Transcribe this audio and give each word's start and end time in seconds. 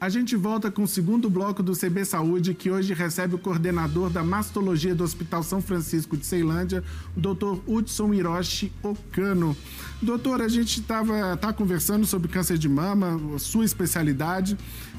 A 0.00 0.08
gente 0.08 0.34
volta 0.34 0.70
com 0.70 0.84
o 0.84 0.88
segundo 0.88 1.28
bloco 1.28 1.62
do 1.62 1.76
CB 1.76 2.06
Saúde, 2.06 2.54
que 2.54 2.70
hoje 2.70 2.94
recebe 2.94 3.34
o 3.34 3.38
coordenador 3.38 4.08
da 4.08 4.24
mastologia 4.24 4.94
do 4.94 5.04
Hospital 5.04 5.42
São 5.42 5.60
Francisco 5.60 6.16
de 6.16 6.24
Ceilândia, 6.24 6.82
o 7.14 7.20
Dr. 7.20 7.58
Hudson 7.66 8.14
Hiroshi 8.14 8.72
Okano. 8.82 9.54
Doutor, 10.00 10.40
a 10.40 10.48
gente 10.48 10.80
estava 10.80 11.36
tá 11.36 11.52
conversando 11.52 12.06
sobre 12.06 12.28
câncer 12.28 12.56
de 12.56 12.66
mama, 12.66 13.20
sua 13.38 13.62
especialidade, 13.62 14.56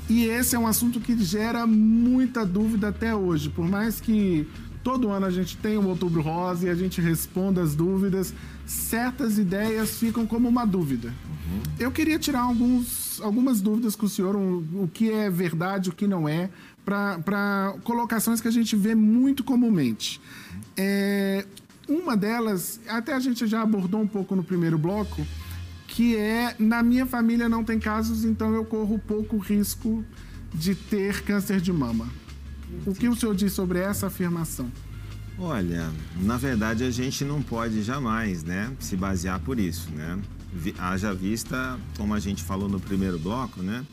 e 0.07 0.25
esse 0.25 0.55
é 0.55 0.59
um 0.59 0.67
assunto 0.67 0.99
que 0.99 1.17
gera 1.23 1.65
muita 1.65 2.45
dúvida 2.45 2.89
até 2.89 3.15
hoje. 3.15 3.49
Por 3.49 3.67
mais 3.67 3.99
que 3.99 4.47
todo 4.83 5.09
ano 5.09 5.25
a 5.25 5.31
gente 5.31 5.57
tenha 5.57 5.79
o 5.79 5.87
Outubro 5.87 6.21
Rosa 6.21 6.67
e 6.67 6.69
a 6.69 6.75
gente 6.75 7.01
responda 7.01 7.63
as 7.63 7.73
dúvidas, 7.73 8.35
certas 8.67 9.39
ideias 9.39 9.97
ficam 9.97 10.27
como 10.27 10.47
uma 10.47 10.63
dúvida. 10.63 11.07
Uhum. 11.07 11.61
Eu 11.79 11.91
queria 11.91 12.19
tirar 12.19 12.41
alguns, 12.41 13.00
algumas 13.19 13.61
dúvidas 13.61 13.95
com 13.95 14.05
o 14.05 14.09
senhor, 14.09 14.35
o, 14.35 14.59
o 14.83 14.89
que 14.93 15.11
é 15.11 15.29
verdade, 15.29 15.89
o 15.89 15.93
que 15.93 16.07
não 16.07 16.29
é, 16.29 16.49
para 16.85 17.75
colocações 17.83 18.39
que 18.39 18.47
a 18.47 18.51
gente 18.51 18.75
vê 18.75 18.95
muito 18.95 19.43
comumente. 19.43 20.21
É, 20.77 21.45
uma 21.87 22.15
delas, 22.15 22.79
até 22.87 23.13
a 23.13 23.19
gente 23.19 23.45
já 23.47 23.61
abordou 23.61 24.01
um 24.01 24.07
pouco 24.07 24.35
no 24.35 24.43
primeiro 24.43 24.77
bloco, 24.77 25.25
que 25.87 26.15
é 26.15 26.55
na 26.57 26.81
minha 26.81 27.05
família 27.05 27.49
não 27.49 27.63
tem 27.63 27.79
casos, 27.79 28.23
então 28.23 28.53
eu 28.53 28.63
corro 28.63 28.97
pouco 28.99 29.37
risco 29.37 30.05
de 30.53 30.73
ter 30.75 31.21
câncer 31.23 31.59
de 31.59 31.73
mama. 31.73 32.07
O 32.85 32.93
que 32.93 33.09
o 33.09 33.15
senhor 33.15 33.35
diz 33.35 33.51
sobre 33.51 33.79
essa 33.79 34.07
afirmação? 34.07 34.71
Olha, 35.37 35.89
na 36.21 36.37
verdade 36.37 36.83
a 36.83 36.91
gente 36.91 37.25
não 37.25 37.41
pode 37.41 37.81
jamais, 37.83 38.43
né, 38.43 38.71
se 38.79 38.95
basear 38.95 39.39
por 39.39 39.59
isso, 39.59 39.89
né? 39.91 40.19
Haja 40.77 41.13
vista, 41.13 41.79
como 41.97 42.13
a 42.13 42.19
gente 42.19 42.43
falou 42.43 42.67
no 42.67 42.79
primeiro 42.79 43.17
bloco, 43.17 43.61
né, 43.61 43.85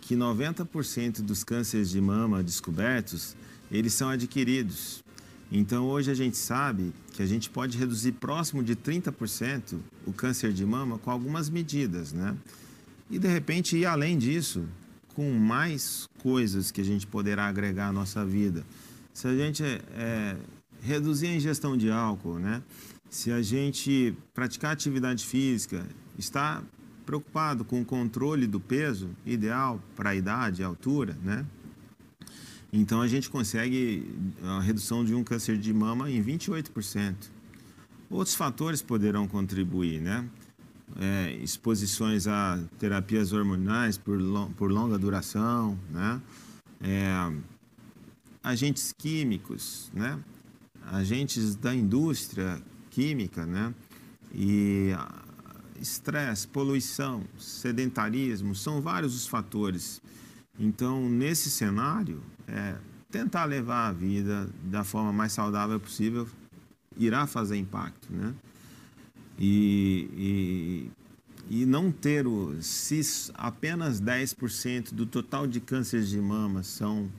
que 0.00 0.14
90% 0.14 1.22
dos 1.22 1.42
cânceres 1.42 1.90
de 1.90 2.00
mama 2.00 2.42
descobertos, 2.42 3.36
eles 3.70 3.94
são 3.94 4.08
adquiridos. 4.08 5.02
Então 5.50 5.86
hoje 5.86 6.10
a 6.10 6.14
gente 6.14 6.36
sabe 6.36 6.92
que 7.12 7.22
a 7.22 7.26
gente 7.26 7.48
pode 7.50 7.78
reduzir 7.78 8.12
próximo 8.12 8.62
de 8.62 8.76
30% 8.76 9.78
o 10.06 10.12
câncer 10.12 10.52
de 10.52 10.64
mama 10.64 10.98
com 10.98 11.10
algumas 11.10 11.48
medidas, 11.48 12.12
né? 12.12 12.36
E 13.10 13.18
de 13.18 13.28
repente 13.28 13.76
ir 13.76 13.86
além 13.86 14.18
disso, 14.18 14.66
com 15.14 15.32
mais 15.32 16.08
coisas 16.18 16.70
que 16.70 16.80
a 16.80 16.84
gente 16.84 17.06
poderá 17.06 17.46
agregar 17.46 17.88
à 17.88 17.92
nossa 17.92 18.24
vida. 18.24 18.64
Se 19.12 19.28
a 19.28 19.36
gente 19.36 19.62
é, 19.62 20.36
reduzir 20.82 21.28
a 21.28 21.34
ingestão 21.34 21.76
de 21.76 21.90
álcool, 21.90 22.38
né? 22.38 22.62
Se 23.08 23.30
a 23.30 23.40
gente 23.40 24.14
praticar 24.34 24.72
atividade 24.72 25.24
física, 25.24 25.86
está 26.18 26.62
preocupado 27.04 27.64
com 27.64 27.80
o 27.80 27.84
controle 27.84 28.46
do 28.46 28.58
peso 28.58 29.10
ideal 29.26 29.80
para 29.94 30.10
a 30.10 30.14
idade 30.14 30.62
e 30.62 30.64
altura, 30.64 31.16
né? 31.22 31.44
Então 32.72 33.00
a 33.00 33.06
gente 33.06 33.30
consegue 33.30 34.04
a 34.42 34.60
redução 34.60 35.04
de 35.04 35.14
um 35.14 35.22
câncer 35.22 35.56
de 35.58 35.72
mama 35.72 36.10
em 36.10 36.22
28%. 36.22 37.14
Outros 38.10 38.34
fatores 38.34 38.82
poderão 38.82 39.28
contribuir, 39.28 40.00
né? 40.00 40.28
É, 41.00 41.32
exposições 41.42 42.26
a 42.26 42.58
terapias 42.78 43.32
hormonais 43.32 43.96
por, 43.96 44.20
long, 44.20 44.50
por 44.52 44.70
longa 44.70 44.98
duração, 44.98 45.78
né? 45.90 46.20
É, 46.80 47.32
agentes 48.42 48.92
químicos, 48.92 49.90
né? 49.94 50.18
agentes 50.92 51.54
da 51.54 51.74
indústria 51.74 52.60
química, 52.90 53.46
né? 53.46 53.74
E 54.34 54.90
estresse, 55.84 56.48
poluição, 56.48 57.22
sedentarismo, 57.38 58.54
são 58.54 58.80
vários 58.80 59.14
os 59.14 59.26
fatores. 59.26 60.00
Então, 60.58 61.08
nesse 61.08 61.50
cenário, 61.50 62.22
é, 62.48 62.76
tentar 63.10 63.44
levar 63.44 63.88
a 63.88 63.92
vida 63.92 64.48
da 64.64 64.82
forma 64.82 65.12
mais 65.12 65.32
saudável 65.32 65.78
possível 65.78 66.26
irá 66.96 67.26
fazer 67.26 67.56
impacto, 67.56 68.08
né? 68.10 68.34
E, 69.38 70.88
e, 71.50 71.60
e 71.62 71.66
não 71.66 71.90
ter 71.92 72.26
o... 72.26 72.56
Se 72.62 73.00
apenas 73.34 74.00
10% 74.00 74.94
do 74.94 75.04
total 75.04 75.46
de 75.46 75.60
cânceres 75.60 76.08
de 76.08 76.20
mama 76.20 76.62
são 76.62 77.10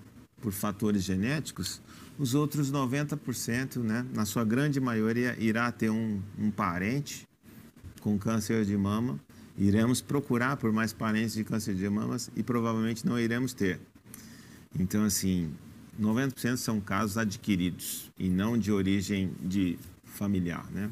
por 0.42 0.54
fatores 0.54 1.04
genéticos, 1.04 1.82
os 2.18 2.34
outros 2.34 2.72
90%, 2.72 3.78
né, 3.80 4.06
na 4.14 4.26
sua 4.26 4.46
grande 4.46 4.80
maioria, 4.80 5.36
irá 5.38 5.70
ter 5.72 5.90
um, 5.90 6.22
um 6.40 6.50
parente 6.50 7.28
com 8.06 8.20
câncer 8.20 8.64
de 8.64 8.78
mama. 8.78 9.20
Iremos 9.58 10.00
procurar 10.00 10.58
por 10.58 10.72
mais 10.72 10.94
parentes 10.94 11.34
de 11.34 11.44
câncer 11.44 11.74
de 11.74 11.90
mamas 11.90 12.30
e 12.36 12.44
provavelmente 12.44 13.04
não 13.04 13.20
iremos 13.20 13.52
ter. 13.52 13.80
Então, 14.80 15.04
assim, 15.04 15.50
90% 16.00 16.58
são 16.58 16.80
casos 16.80 17.18
adquiridos 17.18 18.12
e 18.20 18.30
não 18.30 18.58
de 18.58 18.72
origem 18.72 19.32
de 19.42 19.80
familiar, 20.04 20.66
né? 20.72 20.88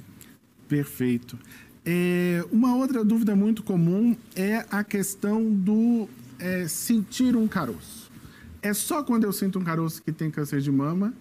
Perfeito. 0.68 1.38
É, 1.86 2.44
uma 2.52 2.76
outra 2.76 3.06
dúvida 3.06 3.36
muito 3.36 3.62
comum 3.62 4.18
é 4.36 4.66
a 4.72 4.84
questão 4.84 5.54
do 5.54 6.10
é, 6.40 6.68
sentir 6.68 7.36
um 7.36 7.48
caroço 7.48 8.04
é 8.64 8.74
só 8.74 9.04
quando 9.04 9.26
eu 9.26 9.34
sinto 9.34 9.60
um 9.60 9.64
caroço 9.64 10.02
que 10.02 10.12
tem 10.12 10.32
câncer 10.32 10.62
de 10.62 10.72
mama? 10.72 11.14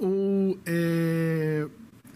Ou 0.00 0.58
é, 0.66 1.68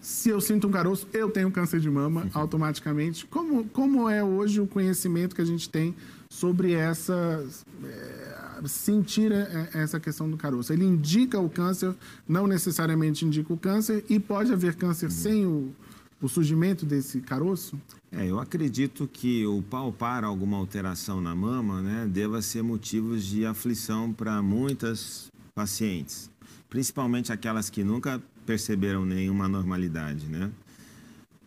se 0.06 0.28
eu 0.28 0.40
sinto 0.40 0.68
um 0.68 0.70
caroço, 0.70 1.04
eu 1.12 1.28
tenho 1.28 1.50
câncer 1.50 1.80
de 1.80 1.90
mama 1.90 2.22
uhum. 2.22 2.30
automaticamente? 2.32 3.26
Como, 3.26 3.64
como 3.64 4.08
é 4.08 4.22
hoje 4.22 4.60
o 4.60 4.66
conhecimento 4.66 5.34
que 5.34 5.42
a 5.42 5.44
gente 5.44 5.68
tem 5.68 5.96
sobre 6.30 6.74
essa. 6.74 7.44
É, 7.82 8.62
sentir 8.66 9.32
é, 9.32 9.68
essa 9.74 9.98
questão 9.98 10.30
do 10.30 10.36
caroço? 10.36 10.72
Ele 10.72 10.84
indica 10.84 11.40
o 11.40 11.50
câncer, 11.50 11.92
não 12.26 12.46
necessariamente 12.46 13.24
indica 13.24 13.52
o 13.52 13.56
câncer, 13.56 14.04
e 14.08 14.20
pode 14.20 14.52
haver 14.52 14.76
câncer 14.76 15.06
uhum. 15.06 15.10
sem 15.10 15.44
o, 15.44 15.74
o 16.22 16.28
surgimento 16.28 16.86
desse 16.86 17.20
caroço? 17.20 17.76
É, 18.12 18.30
eu 18.30 18.38
acredito 18.38 19.10
que 19.12 19.44
o 19.44 19.60
palpar 19.60 20.22
alguma 20.22 20.56
alteração 20.56 21.20
na 21.20 21.34
mama 21.34 21.82
né, 21.82 22.06
deva 22.08 22.40
ser 22.40 22.62
motivos 22.62 23.24
de 23.24 23.44
aflição 23.44 24.12
para 24.12 24.40
muitas 24.40 25.26
pacientes, 25.52 26.30
principalmente 26.70 27.32
aquelas 27.32 27.68
que 27.68 27.82
nunca 27.82 28.22
perceberam 28.46 29.04
nenhuma 29.04 29.48
normalidade, 29.48 30.26
né? 30.26 30.50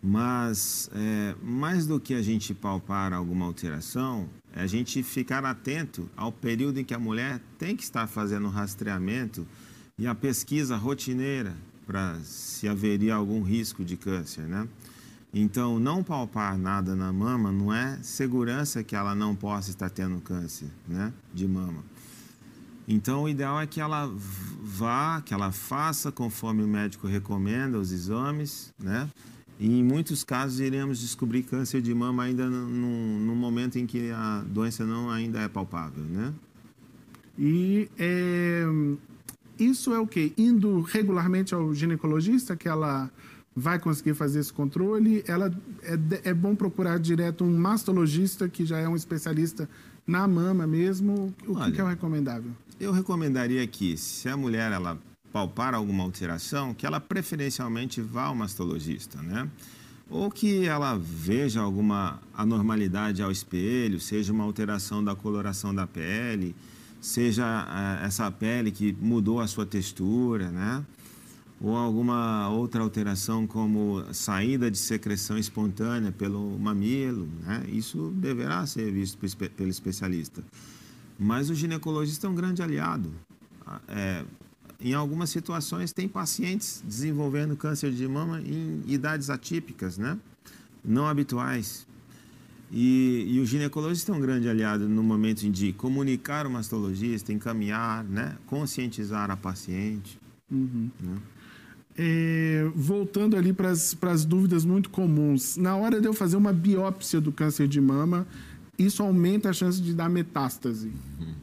Mas 0.02 0.90
é, 0.94 1.36
mais 1.42 1.88
do 1.88 2.00
que 2.00 2.14
a 2.14 2.22
gente 2.22 2.54
palpar 2.54 3.14
alguma 3.14 3.46
alteração, 3.46 4.30
é 4.56 4.62
a 4.62 4.68
gente 4.68 5.02
ficar 5.04 5.44
atento 5.44 6.10
ao 6.16 6.32
período 6.32 6.80
em 6.80 6.84
que 6.84 6.94
a 6.94 7.00
mulher 7.00 7.42
tem 7.58 7.76
que 7.76 7.84
estar 7.84 8.08
fazendo 8.08 8.48
o 8.48 8.52
rastreamento 8.52 9.48
e 9.98 10.08
a 10.08 10.16
pesquisa 10.16 10.78
rotineira 10.78 11.56
para 11.86 12.20
se 12.24 12.68
haveria 12.68 13.16
algum 13.16 13.42
risco 13.42 13.84
de 13.84 13.98
câncer, 13.98 14.44
né? 14.44 14.68
Então, 15.34 15.80
não 15.80 16.04
palpar 16.04 16.58
nada 16.58 16.96
na 16.96 17.14
mama 17.14 17.52
não 17.52 17.72
é 17.72 18.00
segurança 18.02 18.84
que 18.84 18.96
ela 18.96 19.14
não 19.14 19.36
possa 19.36 19.70
estar 19.70 19.90
tendo 19.90 20.20
câncer 20.22 20.68
né, 20.88 21.14
de 21.32 21.48
mama. 21.48 21.84
Então, 22.92 23.24
o 23.24 23.30
ideal 23.30 23.62
é 23.62 23.68
que 23.68 23.80
ela 23.80 24.12
vá, 24.64 25.22
que 25.22 25.32
ela 25.32 25.52
faça 25.52 26.12
conforme 26.12 26.64
o 26.64 26.68
médico 26.68 27.06
recomenda 27.06 27.78
os 27.78 27.92
exames, 27.92 28.74
né? 28.80 29.08
E 29.60 29.80
em 29.80 29.84
muitos 29.84 30.24
casos 30.24 30.60
iremos 30.60 31.00
descobrir 31.00 31.44
câncer 31.44 31.84
de 31.84 31.94
mama 31.94 32.24
ainda 32.24 32.50
no, 32.50 33.20
no 33.20 33.36
momento 33.36 33.78
em 33.78 33.86
que 33.86 34.10
a 34.10 34.44
doença 34.48 34.86
não 34.86 35.08
ainda 35.08 35.40
é 35.40 35.48
palpável, 35.48 36.04
né? 36.04 36.34
E 37.38 37.88
é, 37.96 38.64
isso 39.60 39.94
é 39.94 40.00
o 40.00 40.08
que? 40.08 40.34
Indo 40.36 40.82
regularmente 40.82 41.54
ao 41.54 41.76
ginecologista, 41.76 42.56
que 42.56 42.68
ela 42.68 43.12
vai 43.56 43.78
conseguir 43.78 44.16
fazer 44.16 44.40
esse 44.40 44.52
controle. 44.52 45.24
Ela 45.28 45.54
é, 45.84 46.30
é 46.30 46.34
bom 46.34 46.56
procurar 46.56 46.98
direto 46.98 47.44
um 47.44 47.56
mastologista 47.56 48.50
que 48.50 48.66
já 48.66 48.80
é 48.80 48.88
um 48.88 48.96
especialista 48.96 49.70
na 50.08 50.28
mama 50.28 50.66
mesmo. 50.66 51.32
O 51.46 51.56
Olha, 51.56 51.72
que 51.72 51.80
é 51.80 51.84
o 51.84 51.88
recomendável? 51.88 52.52
Eu 52.80 52.94
recomendaria 52.94 53.68
que, 53.68 53.98
se 53.98 54.30
a 54.30 54.38
mulher 54.38 54.72
ela 54.72 54.98
palpar 55.34 55.74
alguma 55.74 56.02
alteração, 56.04 56.74
que 56.74 56.86
ela 56.86 57.00
preferencialmente 57.00 58.00
vá 58.00 58.24
ao 58.24 58.36
mastologista, 58.36 59.22
né? 59.22 59.50
Ou 60.10 60.32
que 60.32 60.66
ela 60.66 60.98
veja 60.98 61.60
alguma 61.60 62.22
anormalidade 62.34 63.22
ao 63.22 63.30
espelho, 63.30 64.00
seja 64.00 64.32
uma 64.32 64.46
alteração 64.46 65.04
da 65.04 65.14
coloração 65.14 65.76
da 65.76 65.86
pele, 65.86 66.56
seja 67.02 67.44
uh, 67.46 68.06
essa 68.06 68.32
pele 68.32 68.72
que 68.72 68.96
mudou 69.00 69.42
a 69.42 69.48
sua 69.48 69.66
textura, 69.66 70.50
né? 70.50 70.84
ou 71.62 71.76
alguma 71.76 72.48
outra 72.50 72.82
alteração 72.82 73.46
como 73.46 74.02
saída 74.14 74.72
de 74.72 74.78
secreção 74.78 75.38
espontânea 75.38 76.12
pelo 76.12 76.58
mamilo, 76.58 77.28
né? 77.44 77.66
isso 77.68 78.14
deverá 78.16 78.66
ser 78.66 78.90
visto 78.92 79.18
pelo 79.50 79.70
especialista. 79.70 80.42
Mas 81.20 81.50
o 81.50 81.56
ginecologista 81.56 82.26
é 82.28 82.30
um 82.30 82.36
grande 82.36 82.64
aliado. 82.64 83.12
É, 83.90 84.24
em 84.80 84.94
algumas 84.94 85.30
situações, 85.30 85.92
tem 85.92 86.08
pacientes 86.08 86.82
desenvolvendo 86.86 87.58
câncer 87.58 87.92
de 87.92 88.08
mama 88.08 88.42
em 88.42 88.82
idades 88.88 89.30
atípicas, 89.30 89.98
né? 89.98 90.18
não 90.84 91.06
habituais. 91.06 91.86
E, 92.72 93.26
e 93.28 93.40
o 93.40 93.46
ginecologista 93.46 94.12
é 94.12 94.16
um 94.16 94.20
grande 94.22 94.48
aliado 94.48 94.88
no 94.88 95.04
momento 95.04 95.50
de 95.50 95.74
comunicar 95.74 96.46
o 96.48 96.50
mastologista, 96.50 97.34
encaminhar, 97.34 98.04
né? 98.06 98.38
conscientizar 98.46 99.30
a 99.30 99.36
paciente. 99.36 100.20
Uhum. 100.50 100.90
Né? 101.00 101.18
É, 101.98 102.72
voltando 102.74 103.36
ali 103.36 103.52
para 103.52 103.72
as 103.72 104.24
dúvidas 104.24 104.64
muito 104.64 104.90
comuns, 104.90 105.58
na 105.58 105.76
hora 105.76 106.00
de 106.00 106.08
eu 106.08 106.14
fazer 106.14 106.38
uma 106.38 106.54
biópsia 106.54 107.20
do 107.20 107.32
câncer 107.32 107.68
de 107.68 107.82
mama, 107.82 108.26
isso 108.80 109.04
aumenta 109.04 109.50
a 109.50 109.54
chance 109.54 109.82
de 109.82 109.94
dar 109.94 110.10
metástase? 110.10 110.92
Uhum. 111.20 111.36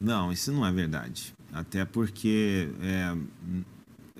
Não, 0.00 0.32
isso 0.32 0.52
não 0.52 0.66
é 0.66 0.72
verdade. 0.72 1.34
Até 1.52 1.84
porque 1.84 2.68
é, 2.80 3.16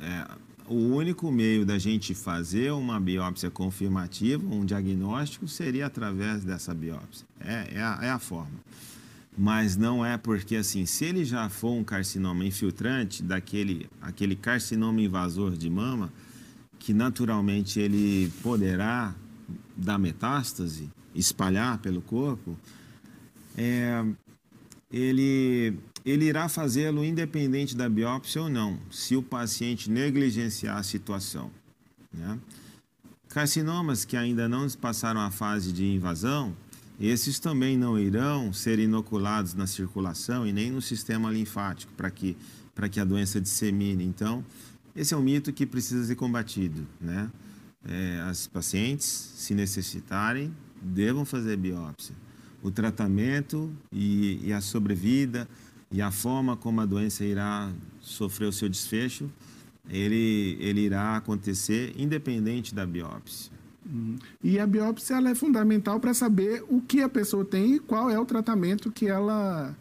é, 0.01 0.27
o 0.69 0.95
único 0.95 1.31
meio 1.33 1.67
da 1.67 1.79
gente 1.79 2.15
fazer 2.15 2.71
uma 2.73 3.01
biópsia 3.01 3.51
confirmativa, 3.51 4.45
um 4.47 4.65
diagnóstico, 4.65 5.49
seria 5.49 5.87
através 5.87 6.45
dessa 6.45 6.75
biópsia. 6.75 7.27
É, 7.41 7.75
é, 7.75 7.83
a, 7.83 7.99
é 8.03 8.11
a 8.11 8.19
forma. 8.19 8.61
Mas 9.37 9.77
não 9.77 10.05
é 10.05 10.19
porque, 10.19 10.57
assim, 10.57 10.85
se 10.87 11.05
ele 11.05 11.25
já 11.25 11.49
for 11.49 11.73
um 11.73 11.85
carcinoma 11.85 12.45
infiltrante, 12.45 13.23
daquele 13.23 13.89
aquele 14.03 14.37
carcinoma 14.37 15.01
invasor 15.01 15.57
de 15.57 15.71
mama, 15.71 16.13
que 16.79 16.93
naturalmente 16.93 17.79
ele 17.81 18.31
poderá 18.43 19.15
dar 19.77 19.99
metástase, 19.99 20.91
espalhar 21.15 21.79
pelo 21.79 22.01
corpo, 22.01 22.57
é, 23.57 24.05
ele 24.91 25.77
ele 26.05 26.25
irá 26.25 26.49
fazê-lo 26.49 27.05
independente 27.05 27.77
da 27.77 27.89
biópsia 27.89 28.43
ou 28.43 28.49
não, 28.49 28.79
se 28.91 29.17
o 29.17 29.23
paciente 29.23 29.91
negligenciar 29.91 30.79
a 30.79 30.83
situação. 30.83 31.51
Né? 32.13 32.39
Carcinomas 33.29 34.05
que 34.05 34.17
ainda 34.17 34.49
não 34.49 34.69
passaram 34.71 35.21
a 35.21 35.31
fase 35.31 35.73
de 35.73 35.85
invasão, 35.87 36.57
esses 36.99 37.39
também 37.39 37.77
não 37.77 37.99
irão 37.99 38.53
ser 38.53 38.79
inoculados 38.79 39.55
na 39.55 39.67
circulação 39.67 40.47
e 40.47 40.53
nem 40.53 40.71
no 40.71 40.83
sistema 40.83 41.31
linfático 41.31 41.93
para 41.97 42.11
que, 42.11 42.37
que 42.91 43.01
a 43.01 43.05
doença 43.05 43.41
dissemine. 43.41 44.05
Então, 44.05 44.45
esse 44.95 45.15
é 45.15 45.17
um 45.17 45.23
mito 45.23 45.53
que 45.53 45.65
precisa 45.65 46.05
ser 46.05 46.17
combatido. 46.17 46.87
Né? 47.01 47.31
É, 47.87 48.21
as 48.29 48.47
pacientes, 48.47 49.05
se 49.07 49.55
necessitarem, 49.55 50.53
devam 50.81 51.25
fazer 51.25 51.57
biópsia. 51.57 52.15
O 52.63 52.71
tratamento 52.71 53.71
e, 53.93 54.41
e 54.45 54.53
a 54.53 54.61
sobrevida 54.61 55.49
e 55.91 56.01
a 56.01 56.11
forma 56.11 56.57
como 56.57 56.81
a 56.81 56.87
doença 56.87 57.25
irá 57.25 57.71
sofrer 58.01 58.47
o 58.47 58.53
seu 58.53 58.69
desfecho, 58.69 59.31
ele, 59.89 60.57
ele 60.61 60.83
irá 60.83 61.17
acontecer 61.17 61.93
independente 61.97 62.75
da 62.75 62.87
biópsia. 62.87 63.51
Uhum. 63.85 64.17
E 64.43 64.59
a 64.59 64.67
biópsia 64.67 65.17
ela 65.17 65.31
é 65.31 65.35
fundamental 65.35 65.99
para 65.99 66.15
saber 66.15 66.63
o 66.69 66.81
que 66.81 67.03
a 67.03 67.09
pessoa 67.09 67.45
tem 67.45 67.75
e 67.75 67.79
qual 67.81 68.11
é 68.11 68.19
o 68.19 68.25
tratamento 68.25 68.91
que 68.91 69.07
ela 69.07 69.75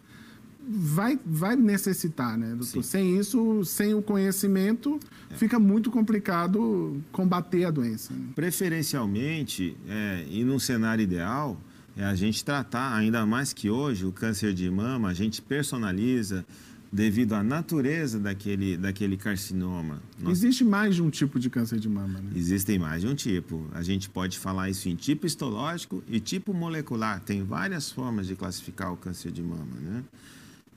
vai, 0.69 1.19
vai 1.25 1.55
necessitar, 1.55 2.37
né, 2.37 2.49
doutor? 2.49 2.65
Sim. 2.65 2.83
Sem 2.83 3.19
isso, 3.19 3.65
sem 3.65 3.93
o 3.95 4.01
conhecimento, 4.01 4.99
é. 5.29 5.35
fica 5.35 5.57
muito 5.57 5.89
complicado 5.89 7.01
combater 7.11 7.65
a 7.65 7.71
doença. 7.71 8.13
Né? 8.13 8.27
Preferencialmente, 8.35 9.75
é, 9.87 10.25
e 10.29 10.43
num 10.43 10.59
cenário 10.59 11.01
ideal, 11.01 11.59
é 11.97 12.03
a 12.03 12.15
gente 12.15 12.45
tratar, 12.45 12.95
ainda 12.95 13.25
mais 13.25 13.51
que 13.51 13.69
hoje, 13.69 14.05
o 14.05 14.11
câncer 14.11 14.53
de 14.53 14.69
mama, 14.69 15.09
a 15.09 15.13
gente 15.13 15.41
personaliza 15.41 16.45
devido 16.91 17.33
à 17.33 17.43
natureza 17.43 18.19
daquele, 18.19 18.77
daquele 18.77 19.15
carcinoma. 19.15 20.01
Existe 20.27 20.63
mais 20.63 20.95
de 20.95 21.03
um 21.03 21.09
tipo 21.09 21.39
de 21.39 21.49
câncer 21.49 21.79
de 21.79 21.87
mama, 21.87 22.19
né? 22.19 22.31
Existem 22.35 22.79
mais 22.79 23.01
de 23.01 23.07
um 23.07 23.13
tipo. 23.13 23.67
A 23.73 23.83
gente 23.83 24.09
pode 24.09 24.39
falar 24.39 24.69
isso 24.69 24.89
em 24.89 24.95
tipo 24.95 25.27
histológico 25.27 26.03
e 26.07 26.19
tipo 26.19 26.53
molecular. 26.53 27.19
Tem 27.21 27.43
várias 27.43 27.91
formas 27.91 28.25
de 28.27 28.35
classificar 28.35 28.91
o 28.91 28.97
câncer 28.97 29.31
de 29.31 29.43
mama, 29.43 29.75
né? 29.79 30.03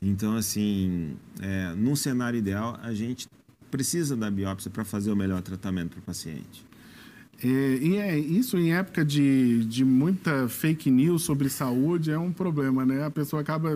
Então, 0.03 0.37
assim, 0.37 1.17
é, 1.41 1.73
num 1.77 1.95
cenário 1.95 2.37
ideal, 2.37 2.79
a 2.83 2.93
gente 2.93 3.29
precisa 3.71 4.17
da 4.17 4.29
biópsia 4.31 4.71
para 4.71 4.85
fazer 4.85 5.13
o 5.13 5.17
melhor 5.17 5.41
tratamento 5.41 5.91
para 5.91 6.01
o 6.01 6.03
paciente. 6.03 6.67
É, 7.43 7.49
e 7.49 7.97
é 7.97 8.19
isso 8.19 8.57
em 8.59 8.73
época 8.73 9.05
de, 9.05 9.65
de 9.65 9.85
muita 9.85 10.49
fake 10.49 10.91
news 10.91 11.23
sobre 11.23 11.49
saúde 11.49 12.11
é 12.11 12.19
um 12.19 12.33
problema, 12.33 12.85
né? 12.85 13.05
A 13.05 13.11
pessoa 13.11 13.43
acaba 13.43 13.75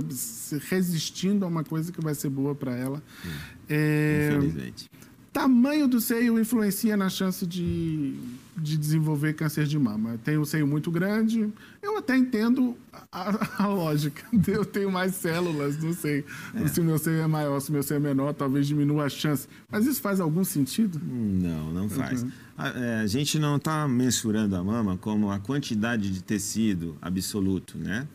resistindo 0.68 1.44
a 1.44 1.48
uma 1.48 1.64
coisa 1.64 1.90
que 1.90 2.00
vai 2.00 2.14
ser 2.14 2.28
boa 2.28 2.54
para 2.54 2.76
ela. 2.76 3.02
Hum, 3.24 3.30
é, 3.68 4.30
infelizmente. 4.30 4.90
Tamanho 5.32 5.88
do 5.88 6.00
seio 6.00 6.38
influencia 6.38 6.96
na 6.96 7.08
chance 7.08 7.46
de, 7.46 8.14
de 8.56 8.76
desenvolver 8.76 9.34
câncer 9.34 9.66
de 9.66 9.78
mama. 9.78 10.18
Tem 10.24 10.38
um 10.38 10.44
seio 10.44 10.66
muito 10.66 10.90
grande, 10.90 11.52
eu 11.82 11.98
até 11.98 12.16
entendo 12.16 12.76
a, 13.12 13.64
a 13.64 13.66
lógica. 13.66 14.24
Eu 14.46 14.64
tenho 14.64 14.90
mais 14.90 15.14
células, 15.14 15.82
não 15.82 15.92
sei 15.92 16.24
é. 16.54 16.68
se 16.68 16.80
o 16.80 16.84
meu 16.84 16.98
seio 16.98 17.20
é 17.20 17.26
maior, 17.26 17.60
se 17.60 17.70
o 17.70 17.72
meu 17.72 17.82
seio 17.82 17.98
é 17.98 18.00
menor, 18.00 18.32
talvez 18.32 18.66
diminua 18.66 19.04
a 19.04 19.08
chance. 19.08 19.48
Mas 19.70 19.86
isso 19.86 20.00
faz 20.00 20.20
algum 20.20 20.44
sentido? 20.44 21.00
Não, 21.02 21.72
não 21.72 21.88
faz. 21.88 22.22
Uhum. 22.22 22.30
A, 22.56 22.68
é, 22.68 23.00
a, 23.00 23.06
gente 23.06 23.38
não 23.38 23.56
está 23.56 23.86
mensurando 23.86 24.56
a 24.56 24.64
mama 24.64 24.96
como 24.96 25.30
a 25.30 25.38
quantidade 25.38 26.10
de 26.10 26.22
tecido 26.22 26.96
absoluto, 27.02 27.76
né? 27.76 28.06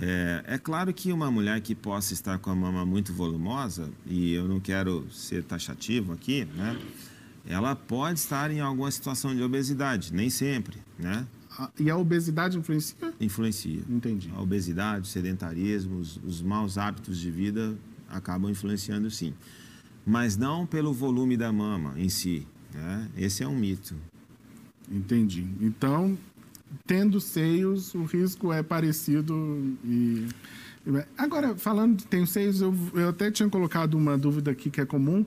É, 0.00 0.44
é, 0.46 0.58
claro 0.58 0.92
que 0.92 1.12
uma 1.12 1.30
mulher 1.30 1.60
que 1.60 1.74
possa 1.74 2.14
estar 2.14 2.38
com 2.38 2.50
a 2.50 2.54
mama 2.54 2.84
muito 2.84 3.12
volumosa, 3.12 3.90
e 4.06 4.32
eu 4.32 4.48
não 4.48 4.58
quero 4.58 5.06
ser 5.12 5.44
taxativo 5.44 6.12
aqui, 6.12 6.46
né? 6.56 6.76
Ela 7.46 7.76
pode 7.76 8.18
estar 8.18 8.50
em 8.50 8.60
alguma 8.60 8.90
situação 8.90 9.34
de 9.34 9.42
obesidade, 9.42 10.12
nem 10.12 10.30
sempre, 10.30 10.78
né? 10.98 11.26
E 11.78 11.88
a 11.90 11.96
obesidade 11.96 12.58
influencia? 12.58 12.96
Influencia. 13.20 13.82
Entendi. 13.88 14.30
A 14.34 14.40
obesidade, 14.40 15.02
o 15.02 15.10
sedentarismo, 15.10 15.98
os, 15.98 16.16
os 16.24 16.42
maus 16.42 16.78
hábitos 16.78 17.18
de 17.18 17.30
vida 17.30 17.76
acabam 18.08 18.50
influenciando 18.50 19.10
sim. 19.10 19.32
Mas 20.04 20.36
não 20.36 20.66
pelo 20.66 20.92
volume 20.92 21.36
da 21.36 21.52
mama 21.52 21.94
em 21.96 22.08
si. 22.08 22.46
Né? 22.72 23.08
Esse 23.16 23.42
é 23.42 23.48
um 23.48 23.56
mito. 23.56 23.94
Entendi. 24.90 25.46
Então, 25.60 26.18
tendo 26.86 27.20
seios, 27.20 27.94
o 27.94 28.04
risco 28.04 28.52
é 28.52 28.62
parecido 28.62 29.76
e... 29.84 30.26
Agora, 31.16 31.56
falando 31.56 31.98
de 31.98 32.06
tenho 32.06 32.26
seios, 32.26 32.60
eu, 32.60 32.74
eu 32.94 33.08
até 33.08 33.30
tinha 33.30 33.48
colocado 33.48 33.94
uma 33.94 34.18
dúvida 34.18 34.50
aqui 34.50 34.70
que 34.70 34.80
é 34.80 34.86
comum, 34.86 35.24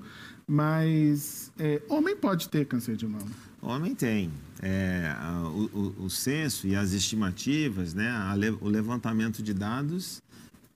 mas 0.47 1.51
é, 1.57 1.81
homem 1.89 2.15
pode 2.15 2.47
ter 2.49 2.65
câncer 2.65 2.95
de 2.95 3.07
mama? 3.07 3.27
Homem 3.61 3.95
tem. 3.95 4.31
É, 4.61 5.13
o, 5.45 5.69
o, 5.77 6.05
o, 6.05 6.09
censo 6.09 6.67
e 6.67 6.75
as 6.75 6.93
estimativas, 6.93 7.93
né, 7.93 8.11
o 8.61 8.67
levantamento 8.67 9.43
de 9.43 9.53
dados 9.53 10.21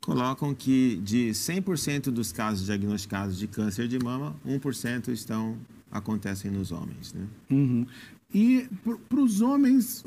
colocam 0.01 0.53
que 0.53 0.97
de 1.03 1.29
100% 1.29 2.11
dos 2.11 2.31
casos 2.31 2.65
diagnosticados 2.65 3.37
de 3.37 3.47
câncer 3.47 3.87
de 3.87 3.99
mama, 3.99 4.35
1% 4.45 5.09
estão 5.09 5.57
acontecem 5.91 6.49
nos 6.49 6.71
homens, 6.71 7.13
né? 7.13 7.27
Uhum. 7.49 7.85
E 8.33 8.69
para 9.09 9.19
os 9.19 9.41
homens, 9.41 10.03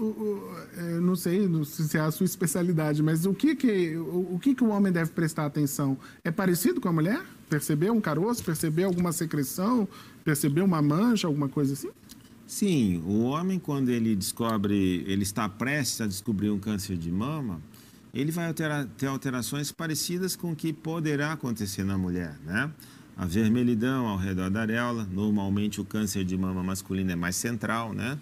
é, 0.78 0.98
não 0.98 1.14
sei 1.14 1.46
se 1.64 1.98
é 1.98 2.00
a 2.00 2.10
sua 2.10 2.24
especialidade, 2.24 3.02
mas 3.02 3.26
o 3.26 3.34
que 3.34 3.54
que 3.54 3.96
o, 3.96 4.38
que 4.40 4.54
que 4.54 4.64
o 4.64 4.68
homem 4.68 4.90
deve 4.90 5.10
prestar 5.10 5.44
atenção? 5.44 5.98
É 6.22 6.30
parecido 6.30 6.80
com 6.80 6.88
a 6.88 6.92
mulher? 6.92 7.22
Perceber 7.50 7.90
um 7.90 8.00
caroço, 8.00 8.42
perceber 8.42 8.84
alguma 8.84 9.12
secreção, 9.12 9.86
perceber 10.24 10.62
uma 10.62 10.80
mancha, 10.80 11.26
alguma 11.26 11.50
coisa 11.50 11.74
assim? 11.74 11.90
Sim, 12.46 13.02
o 13.06 13.24
homem 13.24 13.58
quando 13.58 13.90
ele 13.90 14.16
descobre, 14.16 15.04
ele 15.06 15.22
está 15.22 15.46
prestes 15.46 16.00
a 16.00 16.06
descobrir 16.06 16.50
um 16.50 16.58
câncer 16.58 16.96
de 16.96 17.10
mama, 17.10 17.60
ele 18.14 18.30
vai 18.30 18.46
alterar, 18.46 18.86
ter 18.96 19.06
alterações 19.06 19.70
parecidas 19.70 20.34
com 20.34 20.52
o 20.52 20.56
que 20.56 20.72
poderá 20.72 21.32
acontecer 21.32 21.84
na 21.84 21.98
mulher, 21.98 22.38
né? 22.44 22.70
A 23.16 23.26
vermelhidão 23.26 24.06
ao 24.06 24.16
redor 24.16 24.50
da 24.50 24.60
areola. 24.60 25.06
Normalmente 25.10 25.80
o 25.80 25.84
câncer 25.84 26.24
de 26.24 26.36
mama 26.36 26.62
masculino 26.62 27.10
é 27.12 27.16
mais 27.16 27.36
central, 27.36 27.92
né? 27.92 28.18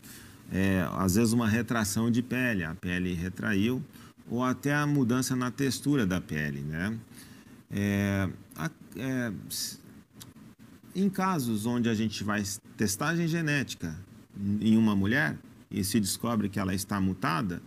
É, 0.53 0.87
às 0.93 1.15
vezes 1.15 1.33
uma 1.33 1.49
retração 1.49 2.11
de 2.11 2.23
pele, 2.23 2.63
a 2.63 2.75
pele 2.75 3.15
retraiu, 3.15 3.83
ou 4.29 4.45
até 4.45 4.75
a 4.75 4.87
mudança 4.87 5.35
na 5.35 5.51
textura 5.51 6.07
da 6.07 6.21
pele, 6.21 6.61
né? 6.61 6.99
É, 7.71 8.29
a, 8.55 8.71
é, 8.97 9.33
em 10.95 11.09
casos 11.09 11.65
onde 11.65 11.89
a 11.89 11.95
gente 11.95 12.23
vai 12.23 12.43
testagem 12.77 13.27
genética 13.27 13.97
em 14.61 14.77
uma 14.77 14.95
mulher 14.95 15.39
e 15.71 15.83
se 15.83 15.99
descobre 15.99 16.51
que 16.51 16.61
ela 16.61 16.75
está 16.75 17.01
mutada, 17.01 17.63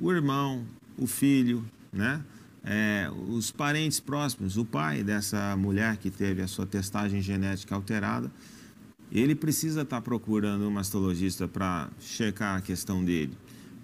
o 0.00 0.12
irmão, 0.12 0.64
o 0.96 1.06
filho, 1.06 1.64
né? 1.92 2.22
É, 2.64 3.10
os 3.28 3.50
parentes 3.50 4.00
próximos, 4.00 4.56
o 4.56 4.64
pai 4.64 5.02
dessa 5.02 5.56
mulher 5.56 5.96
que 5.96 6.10
teve 6.10 6.42
a 6.42 6.46
sua 6.46 6.66
testagem 6.66 7.22
genética 7.22 7.74
alterada, 7.74 8.30
ele 9.10 9.34
precisa 9.34 9.82
estar 9.82 10.00
procurando 10.02 10.66
um 10.66 10.70
mastologista 10.70 11.48
para 11.48 11.90
checar 11.98 12.58
a 12.58 12.60
questão 12.60 13.04
dele, 13.04 13.36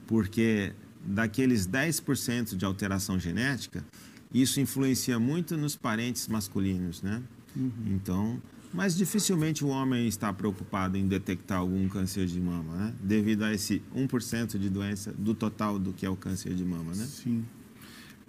porque 0.06 0.72
daqueles 1.04 1.66
10% 1.66 2.56
de 2.56 2.64
alteração 2.64 3.18
genética, 3.18 3.84
isso 4.32 4.60
influencia 4.60 5.18
muito 5.18 5.56
nos 5.56 5.74
parentes 5.74 6.28
masculinos, 6.28 7.02
né? 7.02 7.22
Uhum. 7.56 7.72
Então, 7.86 8.42
Mas 8.74 8.94
dificilmente 8.94 9.64
o 9.64 9.68
homem 9.68 10.06
está 10.06 10.32
preocupado 10.32 10.98
em 10.98 11.08
detectar 11.08 11.58
algum 11.58 11.88
câncer 11.88 12.26
de 12.26 12.38
mama, 12.38 12.74
né? 12.74 12.94
Devido 13.00 13.44
a 13.44 13.54
esse 13.54 13.82
1% 13.94 14.58
de 14.58 14.68
doença 14.68 15.12
do 15.12 15.34
total 15.34 15.78
do 15.78 15.92
que 15.92 16.04
é 16.04 16.10
o 16.10 16.16
câncer 16.16 16.52
de 16.52 16.64
mama, 16.64 16.92
né? 16.94 17.06
Sim. 17.06 17.44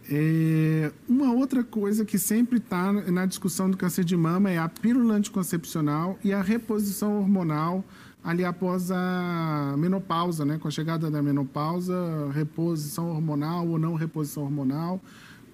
É, 0.09 0.91
uma 1.07 1.33
outra 1.33 1.63
coisa 1.63 2.05
que 2.05 2.17
sempre 2.17 2.59
está 2.59 2.93
na 2.93 3.25
discussão 3.25 3.69
do 3.69 3.75
câncer 3.75 4.05
de 4.05 4.15
mama 4.15 4.49
é 4.49 4.57
a 4.57 4.69
pílula 4.69 5.15
anticoncepcional 5.15 6.17
e 6.23 6.31
a 6.31 6.41
reposição 6.41 7.17
hormonal 7.17 7.83
ali 8.23 8.43
após 8.43 8.89
a 8.91 9.75
menopausa, 9.77 10.45
né? 10.45 10.57
Com 10.57 10.67
a 10.67 10.71
chegada 10.71 11.11
da 11.11 11.21
menopausa, 11.21 11.95
reposição 12.33 13.09
hormonal 13.09 13.67
ou 13.67 13.77
não 13.77 13.95
reposição 13.95 14.43
hormonal. 14.43 15.01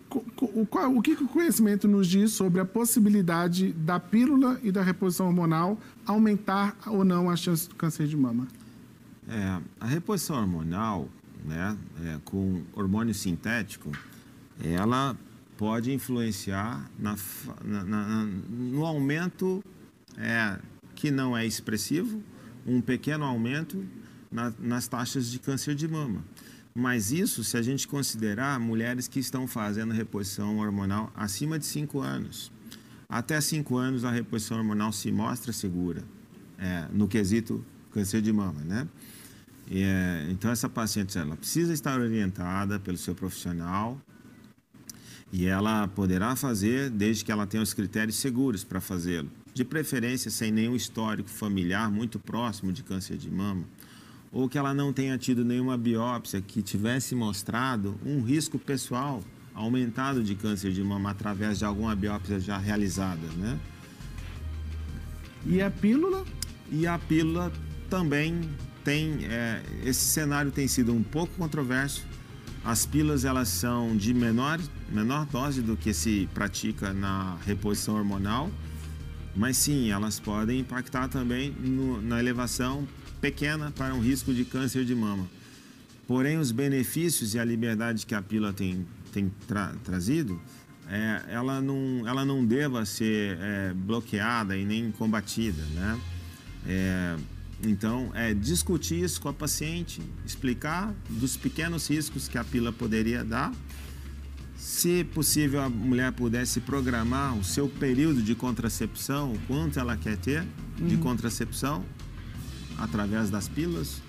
O, 0.10 1.02
que 1.02 1.14
o 1.14 1.28
conhecimento 1.28 1.88
nos 1.88 2.08
diz 2.08 2.34
sobre 2.34 2.62
a 2.62 2.66
possibilidade 2.66 3.74
da 3.74 4.00
pílula 4.00 4.60
e 4.62 4.72
da 4.72 4.84
reposição 4.84 5.26
hormonal 5.26 5.80
aumentar 6.06 6.76
ou 6.86 7.04
não 7.04 7.30
a 7.30 7.36
chance 7.36 7.68
do 7.68 7.74
câncer 7.74 8.08
de 8.08 8.16
mama? 8.16 8.48
É, 9.28 9.60
a 9.80 9.88
reposição 9.88 10.36
hormonal, 10.36 11.10
né, 11.44 11.76
é, 12.06 12.20
com 12.26 12.62
hormônio 12.76 13.14
sintético, 13.16 13.92
ela 14.62 15.18
pode 15.58 15.92
influenciar 15.92 16.90
na, 17.00 17.16
na, 17.64 17.84
na, 17.84 18.26
no 18.50 18.86
aumento 18.86 19.64
é, 20.18 20.60
que 20.96 21.12
não 21.12 21.38
é 21.38 21.46
expressivo, 21.46 22.22
um 22.66 22.82
pequeno 22.82 23.24
aumento 23.24 23.86
nas 24.60 24.88
taxas 24.88 25.30
de 25.30 25.40
câncer 25.40 25.76
de 25.76 25.88
mama. 25.88 26.24
Mas 26.74 27.12
isso 27.12 27.44
se 27.44 27.56
a 27.56 27.62
gente 27.62 27.88
considerar 27.88 28.60
mulheres 28.60 29.08
que 29.08 29.20
estão 29.20 29.46
fazendo 29.46 29.94
reposição 29.94 30.58
hormonal 30.58 31.12
acima 31.16 31.60
de 31.60 31.66
5 31.66 32.00
anos. 32.00 32.52
Até 33.08 33.40
5 33.40 33.78
anos 33.78 34.04
a 34.04 34.12
reposição 34.12 34.58
hormonal 34.58 34.92
se 34.92 35.12
mostra 35.12 35.54
segura 35.54 36.04
é, 36.58 36.88
no 36.92 37.08
quesito 37.08 37.64
câncer 37.92 38.22
de 38.22 38.34
mama, 38.34 38.62
né? 38.62 38.88
É, 39.70 40.28
então 40.32 40.52
essa 40.52 40.68
paciente 40.68 41.18
ela 41.18 41.38
precisa 41.38 41.74
estar 41.74 42.00
orientada 42.00 42.80
pelo 42.80 42.98
seu 42.98 43.16
profissional 43.16 44.02
e 45.34 45.48
ela 45.48 45.88
poderá 45.88 46.36
fazer 46.36 46.92
desde 46.92 47.26
que 47.26 47.32
ela 47.32 47.48
tenha 47.48 47.64
os 47.64 47.74
critérios 47.74 48.18
seguros 48.18 48.64
para 48.64 48.80
fazê-lo. 48.80 49.30
De 49.52 49.66
preferência 49.66 50.30
sem 50.30 50.52
nenhum 50.52 50.76
histórico 50.76 51.28
familiar 51.28 51.92
muito 51.92 52.20
próximo 52.20 52.72
de 52.72 52.84
câncer 52.84 53.18
de 53.18 53.32
mama 53.32 53.64
ou 54.32 54.48
que 54.48 54.58
ela 54.58 54.74
não 54.74 54.94
tenha 54.94 55.18
tido 55.18 55.44
nenhuma 55.44 55.78
biópsia 55.78 56.42
que 56.42 56.62
tivesse 56.62 57.14
mostrado 57.14 57.96
um 58.04 58.22
risco 58.22 58.58
pessoal 58.58 59.24
aumentado 59.54 60.24
de 60.24 60.34
câncer 60.34 60.72
de 60.72 60.84
mama 60.84 61.12
através 61.12 61.60
de 61.60 61.66
alguma 61.66 61.96
biópsia 61.96 62.40
já 62.40 62.58
realizada, 62.58 63.28
né? 63.38 63.60
E 65.46 65.62
a 65.62 65.70
pílula? 65.70 66.26
E 66.72 66.88
a 66.88 66.98
pílula 66.98 67.52
também 67.90 68.42
tem 68.84 69.26
é, 69.26 69.62
esse 69.84 70.06
cenário 70.06 70.52
tem 70.52 70.68
sido 70.68 70.92
um 70.94 71.04
pouco 71.04 71.36
controverso. 71.36 72.04
As 72.64 72.86
pílulas 72.86 73.26
elas 73.26 73.50
são 73.50 73.96
de 73.98 74.14
menor 74.14 74.60
menor 74.90 75.26
dose 75.26 75.62
do 75.62 75.76
que 75.76 75.94
se 75.94 76.30
pratica 76.34 76.94
na 76.94 77.38
reposição 77.46 77.96
hormonal, 77.96 78.50
mas 79.36 79.58
sim 79.58 79.92
elas 79.92 80.20
podem 80.20 80.60
impactar 80.60 81.08
também 81.10 81.52
no, 81.52 82.02
na 82.02 82.20
elevação 82.20 82.88
pequena 83.20 83.72
para 83.72 83.94
um 83.94 84.00
risco 84.00 84.34
de 84.34 84.46
câncer 84.46 84.86
de 84.86 84.96
mama. 84.96 85.28
Porém, 86.08 86.38
os 86.38 86.52
benefícios 86.52 87.34
e 87.34 87.40
a 87.40 87.46
liberdade 87.46 88.06
que 88.06 88.14
a 88.14 88.22
pílula 88.22 88.54
tem, 88.54 88.86
tem 89.12 89.32
tra 89.48 89.74
trazido, 89.84 90.40
é, 90.90 91.24
ela, 91.30 91.62
não, 91.62 92.08
ela 92.08 92.26
não 92.26 92.46
deva 92.46 92.86
ser 92.86 93.38
é, 93.40 93.74
bloqueada 93.74 94.56
e 94.58 94.66
nem 94.66 94.92
combatida, 94.92 95.64
né? 95.74 96.00
É, 96.68 97.16
então, 97.70 98.12
é 98.14 98.34
discutir 98.34 99.04
isso 99.04 99.22
com 99.22 99.30
a 99.30 99.34
paciente, 99.34 100.02
explicar 100.26 100.94
dos 101.10 101.38
pequenos 101.38 101.90
riscos 101.90 102.28
que 102.28 102.38
a 102.38 102.44
pílula 102.44 102.72
poderia 102.72 103.24
dar. 103.24 103.54
Se 104.58 105.04
possível, 105.04 105.62
a 105.62 105.70
mulher 105.70 106.12
pudesse 106.12 106.62
programar 106.62 107.38
o 107.38 107.44
seu 107.44 107.68
período 107.68 108.22
de 108.22 108.36
contracepção, 108.36 109.34
o 109.34 109.40
quanto 109.48 109.80
ela 109.80 109.98
quer 109.98 110.18
ter 110.18 110.46
de 110.78 110.96
uhum. 110.96 111.02
contracepção, 111.02 111.84
através 112.78 113.30
das 113.30 113.48
pílulas, 113.48 114.02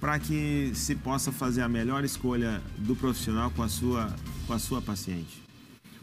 para 0.00 0.18
que 0.18 0.72
se 0.74 0.94
possa 0.94 1.32
fazer 1.32 1.62
a 1.62 1.68
melhor 1.68 2.04
escolha 2.04 2.62
do 2.78 2.94
profissional 2.94 3.50
com 3.50 3.62
a 3.62 3.68
sua, 3.68 4.14
com 4.46 4.52
a 4.52 4.58
sua 4.58 4.82
paciente. 4.82 5.42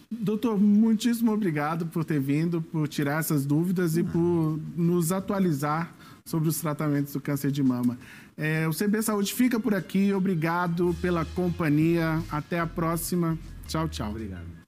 Doutor, 0.09 0.59
muitíssimo 0.59 1.31
obrigado 1.31 1.85
por 1.85 2.03
ter 2.03 2.19
vindo, 2.19 2.61
por 2.61 2.88
tirar 2.88 3.19
essas 3.19 3.45
dúvidas 3.45 3.95
e 3.95 4.03
por 4.03 4.59
nos 4.75 5.11
atualizar 5.11 5.95
sobre 6.25 6.49
os 6.49 6.59
tratamentos 6.59 7.13
do 7.13 7.21
câncer 7.21 7.51
de 7.51 7.63
mama. 7.63 7.97
É, 8.37 8.67
o 8.67 8.71
CB 8.71 9.01
Saúde 9.01 9.33
fica 9.33 9.59
por 9.59 9.73
aqui. 9.73 10.13
Obrigado 10.13 10.95
pela 11.01 11.25
companhia. 11.25 12.21
Até 12.31 12.59
a 12.59 12.67
próxima. 12.67 13.37
Tchau, 13.67 13.87
tchau. 13.87 14.09
Obrigado. 14.09 14.61